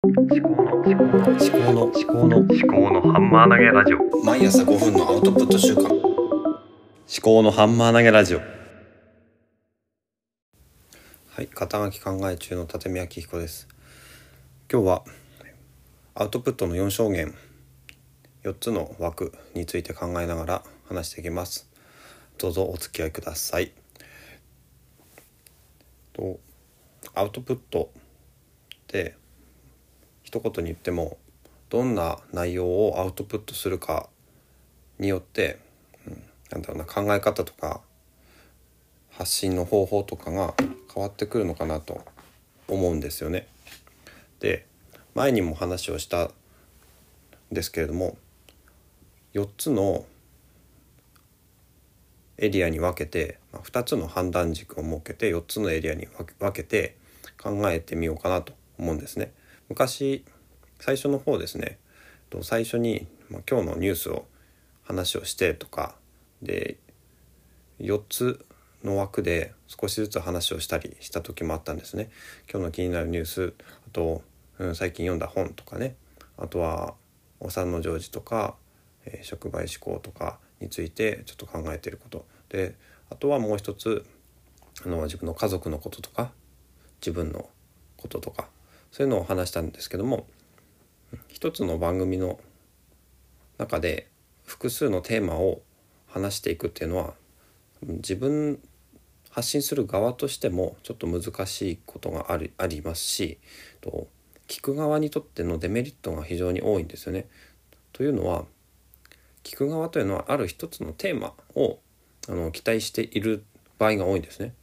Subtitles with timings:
[0.00, 4.24] 思考の思考の思考の思考の思考のハンマー投げラジオ。
[4.24, 5.88] 毎朝5分のアウトプット週間。
[5.90, 5.92] 思
[7.20, 8.38] 考のハンマー投げラジオ。
[8.38, 8.44] は
[11.42, 13.66] い肩書き考え中の立見明彦です。
[14.72, 15.02] 今日は
[16.14, 17.34] アウトプットの4証言。
[18.44, 21.68] 4つの枠について考えながら話していきます。
[22.38, 23.72] どうぞお付き合いください。
[26.12, 26.38] と
[27.14, 29.17] アウトプットって
[30.28, 31.16] 一言に言っても
[31.70, 34.10] どんな内容をアウトプットするか
[34.98, 35.58] によって、
[36.06, 37.80] うん、なんだろうな考え方とか
[39.10, 40.52] 発信の方法とかが
[40.94, 42.04] 変わってくるのかなと
[42.68, 43.48] 思うんですよね。
[44.40, 44.66] で
[45.14, 46.30] 前にも話をしたん
[47.50, 48.18] ですけれども
[49.32, 50.04] 4つの
[52.36, 56.06] エリアに分けて2つの判断軸を設けて4つのエリアに
[56.38, 56.98] 分けて
[57.42, 59.32] 考えてみようかなと思うんですね。
[59.68, 60.24] 昔
[60.80, 61.78] 最初の方ですね
[62.42, 64.26] 最初に、ま、今日のニュースを
[64.84, 65.94] 話をしてとか
[66.42, 66.76] で
[67.80, 68.44] 4つ
[68.84, 72.10] の枠で少しずつ話をしたりした時もあったんですね。
[72.50, 73.54] 今日の気になるニュース
[73.86, 74.22] あと、
[74.58, 75.96] うん、最近読んだ本とかね
[76.36, 76.94] あとは
[77.40, 78.56] お産の行事とか、
[79.04, 82.74] えー触媒思考とかについてちょっと考えてることで
[83.10, 84.04] あとはもう一つ
[84.84, 86.30] あの自分の家族のこととか
[87.00, 87.48] 自分の
[87.96, 88.48] こととか
[88.90, 90.26] そういうのを話したんですけども
[91.28, 92.40] 一つの番組の
[93.58, 94.08] 中で
[94.44, 95.62] 複数のテーマを
[96.06, 97.14] 話していくっていうのは
[97.82, 98.60] 自分
[99.30, 103.38] 発信する側としてもちょっと難しいことがあるありますし
[103.80, 104.08] と
[104.48, 107.28] 聞く側にとってのデメリットが非常に多いんですよね。
[107.92, 108.46] というのは
[109.44, 111.78] 聞く側というのはある一つのテーマを
[112.28, 113.44] あの期待している
[113.78, 114.54] 場合が多いんですね。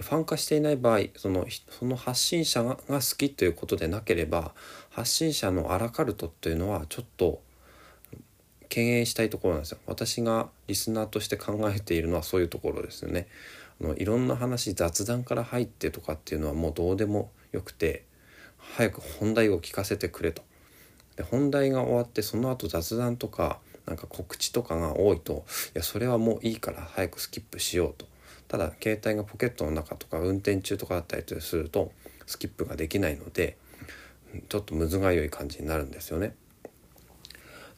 [0.00, 4.52] ファン化していない場合そのその発信者が好きということでなければ
[4.90, 7.40] 発信者のアラカルトというのはちょっと
[8.68, 9.78] 敬遠したいところなんですよ。
[9.86, 13.26] 私がリスナーとして考えているのはそういうところですよね。
[13.80, 18.04] あのいろんな話雑談から入ってとかっていうのはもうどうでもよくて
[18.58, 20.42] 早く本題を聞かせてくれと。
[21.16, 28.06] で本題が終わってその後雑談とかなんか告知とかが多いといやそれはもういいから早くスキップしようと。
[28.48, 31.92] ただ携帯がポケットの中とか運転中とかだったりすると
[32.26, 33.56] スキップができないので
[34.48, 36.34] ちょっとむずがゆい感じになるんですよね。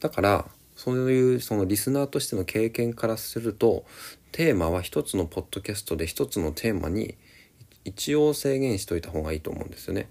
[0.01, 3.85] だからそういうそのリスナーとしての経験からすると
[4.31, 7.17] テーマは一つのポッドキャストで一つのテーマに
[7.85, 10.09] 一応制限しといた方がいいと思うんですよね。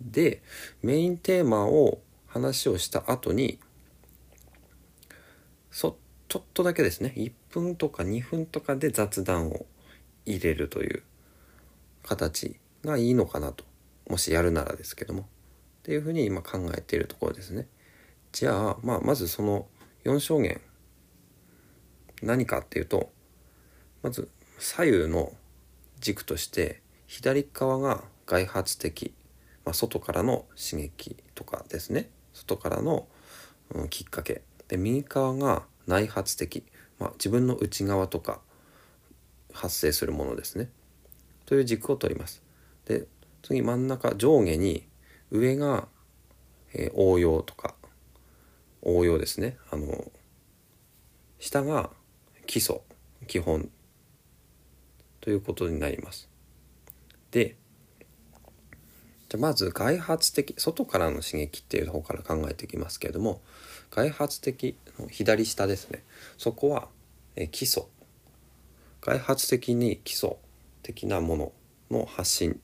[0.00, 0.42] で
[0.82, 3.60] メインテーマを話をした後に
[5.70, 5.96] そ
[6.28, 9.66] ちょっとだけですね1分とか2分とかで雑談を
[10.26, 11.02] 入れるという
[12.06, 13.64] 形がいいのかなと。
[14.08, 15.22] もしやるならですけども。
[15.22, 15.24] っ
[15.84, 17.66] ていうふうに今考えているところですね。
[18.32, 19.66] じゃあ、まあ、まずその
[20.04, 20.60] 4証言。
[22.22, 23.10] 何かっていうと
[24.02, 25.32] まず左右の
[26.00, 29.12] 軸として左側が外発的、
[29.64, 32.10] まあ、外からの刺激とかですね。
[32.32, 33.06] 外からの、
[33.74, 34.42] うん、きっかけ。
[34.68, 36.64] で右側が内発的、
[36.98, 38.40] まあ、自分の内側とか
[39.54, 40.68] 発生するものですね。
[41.46, 42.42] という軸を取ります。
[42.84, 43.06] で
[43.42, 44.86] 次真ん中上下に
[45.30, 45.88] 上が、
[46.74, 47.74] えー応用とか
[48.82, 49.56] 応用ですね。
[49.70, 50.10] あの
[51.38, 51.90] 下が
[52.46, 52.80] 基礎
[53.26, 53.70] 基本。
[55.20, 56.28] ということになります。
[57.30, 57.56] で
[59.30, 63.40] じゃまず外発的外からの刺激っていう方から考えていきますけれども
[63.90, 64.76] 外発的
[65.10, 66.02] 左下ですね。
[66.36, 66.88] そこは
[67.36, 67.84] え基礎。
[69.04, 70.36] 外発的に基礎
[70.82, 71.52] 的なもの
[71.90, 72.56] の発信っ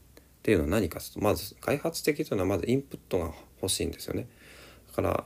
[0.43, 4.27] ていうのは何かというとまず外発的というのはまずインプットが欲しいんですよね。
[4.89, 5.25] だから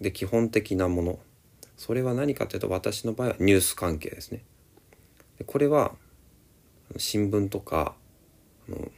[0.00, 1.18] で基本的なもの。
[1.76, 4.42] それは何かというと私の場合はニュース関係ですね。
[5.38, 5.92] でこれは
[6.96, 7.94] 新聞とか
[8.68, 8.90] あの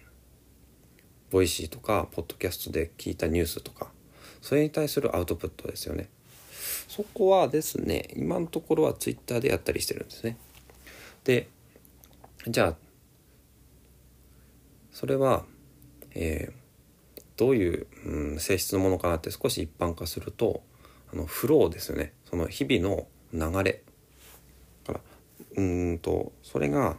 [1.30, 3.90] Voicy とかポッドキャストで聞いたニュースとか
[4.40, 6.08] それに対するアウトプットですよね。
[6.88, 10.38] そこはですね今のところはツイッターでやったりしてるんですね。
[11.28, 11.50] で
[12.46, 12.76] じゃあ
[14.90, 15.44] それは、
[16.14, 16.58] えー
[17.36, 20.64] どういう、うん、性質のものかなって少し一般化すると
[21.12, 22.12] あのフローですよね。
[22.28, 23.84] その日々の流れ。
[24.84, 25.00] から
[25.56, 26.96] うんとそれが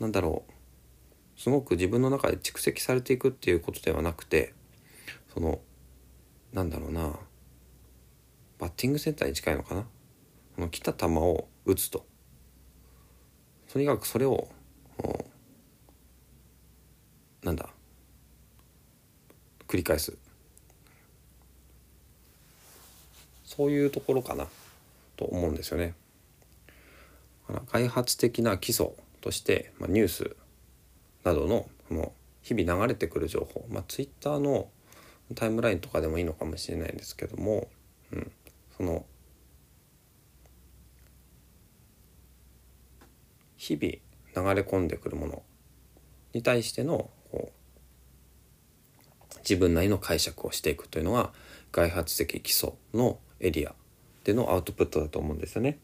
[0.00, 1.40] なんだろう。
[1.40, 4.54] すごく自分の中で蓄積されていくっていうことではなくて
[5.32, 5.60] その
[6.52, 7.16] なんだろうな。
[8.58, 9.82] バッティングセンターに近いのかな。
[10.56, 12.04] この来た球を打つと。
[13.72, 14.48] とにかくそれを
[17.42, 17.68] なんだ？
[19.68, 20.16] 繰り返す。
[23.44, 24.46] そういうところかな。
[25.16, 25.94] と思うんですよね。
[27.68, 28.90] 開発的な基礎
[29.22, 30.36] として、まあ、ニュース
[31.24, 32.12] などのの
[32.42, 34.68] 日々流れてくる情報、まあ、Twitter の
[35.34, 37.68] タイムラインとかでもいいのかもしれないんですけども、
[38.12, 38.30] うん、
[38.76, 39.06] その
[43.56, 45.42] 日々流れ込んでくるもの
[46.32, 51.32] に対してのこう自分なりの解釈をしていくというのが
[51.72, 53.74] 外発的基礎のエリア
[54.24, 55.78] でのアウトプットだと思うんですよね。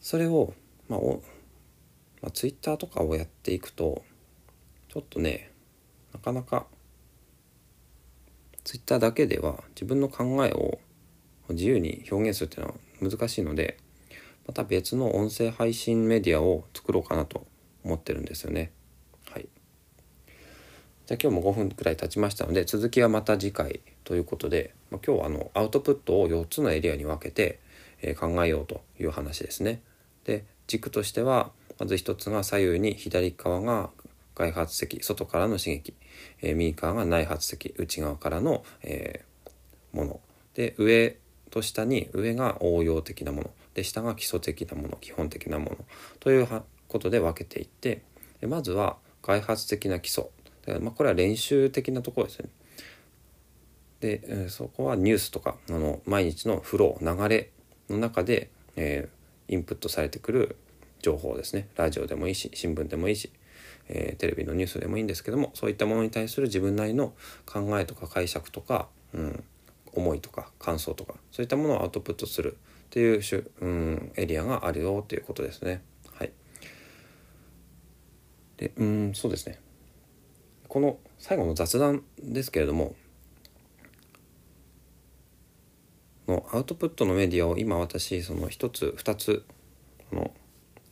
[0.00, 0.54] それを、
[0.88, 1.22] まあ、お
[2.22, 4.02] まあ、ツイッターとかをやっていくと
[4.88, 5.50] ちょっとね
[6.12, 6.66] なかなか
[8.64, 10.78] ツイッターだけでは自分の考えを
[11.50, 12.74] 自由に表現するっていうの
[13.08, 13.78] は難しいので
[14.50, 17.46] また別の音声配信メディアを作ろうかなと
[17.84, 18.72] 思ってるんですよね。
[19.30, 19.48] はい。
[21.06, 27.60] じゃ今日も5分くらい経ちましたので続きはまた次回ということで、まあ、今日はあのアウトプットを4つのエリアに分けて、
[28.02, 29.82] え、考えようという話ですね。
[30.24, 33.90] で軸としてはまず1つが左右に左側が
[34.34, 35.94] 外発的外からの刺激、
[36.42, 40.20] えー、右側が内発的内側からの、えー、もの
[40.54, 41.16] で上
[41.50, 43.50] と下に上が応用的なもの。
[43.74, 45.76] で下が基礎的なもの基本的なもの。
[46.18, 46.48] という
[46.88, 48.02] ことで分けていって
[48.46, 50.26] まずは外発的な基礎。
[50.80, 52.48] まあ、これは練習的なところですね。
[54.00, 57.50] で、そこはニュースとかあの毎日のフロー流れ
[57.88, 60.56] の中で、えー、インプットされてくる
[61.02, 61.68] 情報ですね。
[61.76, 63.30] ラジオでもいいし新聞でもいいし、
[63.88, 67.12] えー、テレビのニュースでもいいんですけどもそういったものに対する自分なりの
[67.46, 69.44] 考えとか解釈とか、うん、
[69.92, 72.56] 思いとか感想とかそういったものをアウトプットする
[72.86, 73.20] っていう、
[73.60, 75.82] うん、エリアがあるよということですね。
[76.12, 76.32] はい、
[78.56, 79.58] でうんそうですね。
[80.68, 82.94] この最後の雑談ですけれども
[86.30, 89.44] のアウトプットのメディアを今私その1つ2つ
[90.10, 90.30] この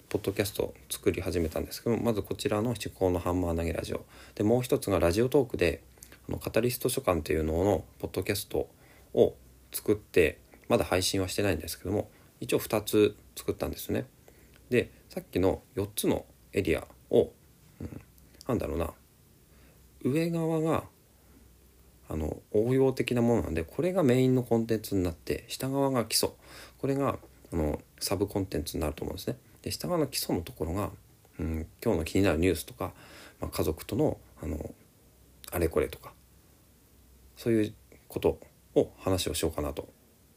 [0.08, 4.04] ポッドキャストを作り始めたんですけどまずこちらの「思考のハンマー投げラジオ」
[4.34, 5.82] でもう一つがラジオトークで
[6.28, 8.68] あのカタリスト書館というののポッドキャスト
[9.14, 9.34] を
[9.72, 10.38] 作って
[10.68, 12.10] まだ配信はしてないんですけども
[12.40, 14.06] 一応2つ作ったんですね。
[14.70, 17.30] でさっきの4つのエリアを、
[17.80, 18.00] うん、
[18.46, 18.90] なんだろうな
[20.04, 20.84] 上側が
[22.08, 26.30] あの応用的なものなんでこれがメインのコンテンツになって下側が基礎
[26.78, 27.18] これが
[27.52, 29.36] あのサブコンテンツになると思うんですね。
[29.62, 30.90] で下側の基礎のところが、
[31.38, 32.92] うん、今日の気になるニュースとか、
[33.40, 34.74] まあ、家族とのあの
[35.50, 36.12] あれこれとか
[37.36, 37.74] そういう
[38.06, 38.38] こと
[38.78, 39.88] を話をしようかなと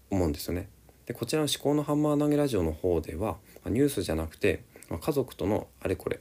[0.09, 0.69] 思うんですよね。
[1.05, 4.63] でこちらの「思考のハンマー投げラジオ」の方ではニュースじゃなくて
[4.99, 6.19] 家族とのあれこれ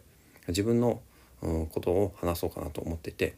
[0.49, 1.00] 自分の、
[1.40, 3.32] ことを話そうかなと思っていてっ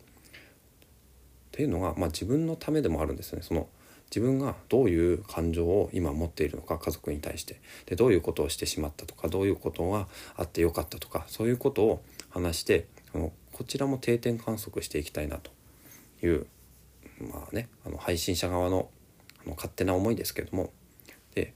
[1.53, 3.43] ていうのが、まあ、自分のためでもあるんですね。
[3.43, 3.69] その
[4.07, 12.89] 自分がどういう感情を今持っているのか家族に対してでどういうことをしてしまったとかどういうことがあってよかったとかそういうことを話して
[13.53, 15.51] こちらも定点観測していきたいなと
[16.23, 16.47] いう
[17.23, 18.91] まあねあの配信者側の
[19.45, 20.73] あの勝手な思いですけれども
[21.35, 21.55] で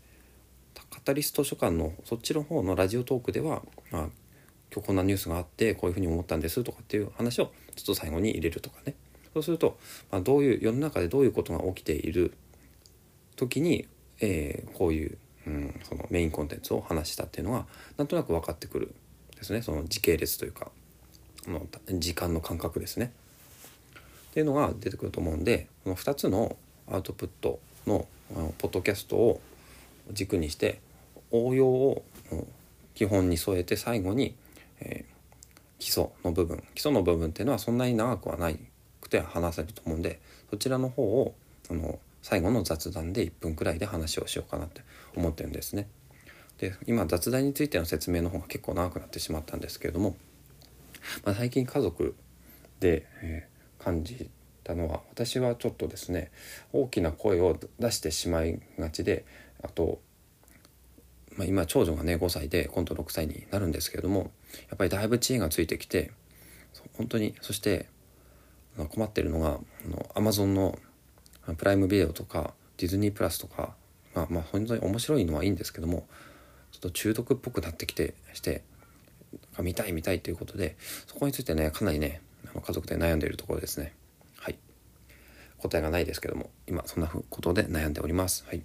[0.91, 4.03] カタリスト書館のそっちの方のラジオトークでは、まあ、
[4.73, 8.95] 今日こんなニュースがあってこういうふうに思ったんですとかっていう話をちょっと最後に入れるとかね
[9.33, 9.79] そうすると、
[10.11, 12.33] まあ、どういう世の中でどういうことが起きている
[13.37, 13.87] 時に、
[14.21, 17.67] えー、こういう、うん、そのメインコンテンツを話したっていうのが
[17.99, 18.95] なんとなく分かってくる
[19.37, 20.71] ですねその時系列というか
[21.47, 21.67] の
[21.99, 23.13] 時間の感覚ですね。
[24.37, 26.59] っていうのが出てくると思うんでこの2つの
[26.93, 28.07] アウトプットの
[28.59, 29.41] ポッドキャストを
[30.13, 30.79] 軸にして
[31.31, 32.05] 応用を
[32.95, 34.37] 基本に添えて最後に、
[34.81, 38.61] えー、基礎の部分基礎の部分っていうのはそんなに長くはない
[39.01, 41.35] くて話せると思うんでそちらの方を
[41.71, 44.83] あの最後の雑談で1分くらいで話をしようかなって
[45.17, 45.89] 思ってるんですね。
[46.59, 50.15] で今雑談についての説明の方が結構長くなってしまったんですけれども、
[51.25, 52.15] まあ、最近家族
[52.81, 53.56] で、えー、
[53.87, 54.29] 感じ
[54.65, 56.33] たのは私はちょっとですね
[56.73, 59.25] 大きな声を出してしまいがちで
[59.63, 60.01] あと、
[61.37, 64.33] まあ、今長女がね5歳で今度6歳になるんですけれども
[64.69, 66.11] やっぱりだいぶ知恵がついてきて
[66.95, 67.87] 本当にそして
[68.89, 70.77] 困ってるのがあの Amazon の
[71.57, 73.75] プライムビデオとかディズニープラスとか
[74.17, 76.09] が、まあ、本当に面白いのはいいんですけども
[76.73, 78.65] ちょっと中毒っぽくなってきてして
[79.61, 80.75] 見たい見たいということで
[81.07, 82.21] そこについてねかなりね
[82.63, 83.95] あ家族で悩んでいるところですね。
[84.39, 84.59] はい。
[85.59, 88.45] 答えがないですけども今そんなことで悩んでおります。
[88.47, 88.63] はい。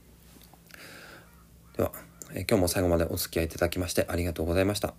[1.77, 1.91] では、
[2.33, 4.93] え今日も最後までお付き合いいただきましてありがとうございました。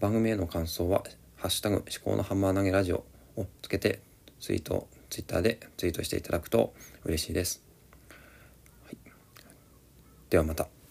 [0.00, 1.04] 番組への感想は
[1.36, 3.04] 「ハッシュタグ思考のハンマー投げラジオ」
[3.36, 4.00] をつけて
[4.40, 6.74] ツイートツイッターでツイートしていただくと
[7.04, 7.62] 嬉しいです。
[8.84, 8.96] はい、
[10.30, 10.81] ではまた。